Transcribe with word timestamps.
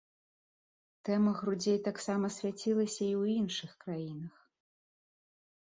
Тэма 1.09 1.33
грудзей 1.41 1.77
таксама 1.89 2.25
свяцілася 2.37 3.03
і 3.11 3.15
ў 3.21 3.39
іншых 3.43 3.71
краінах. 3.85 4.35